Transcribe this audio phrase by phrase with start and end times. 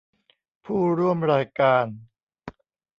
[0.65, 1.85] ผู้ร่วมรายการ